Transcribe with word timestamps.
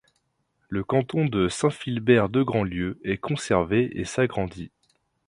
Le 0.67 0.83
canton 0.83 1.25
de 1.27 1.47
Saint-Philbert-de-Grand-Lieu 1.47 2.99
est 3.03 3.17
conservé 3.19 3.91
et 3.99 4.03
s'agrandit. 4.03 4.71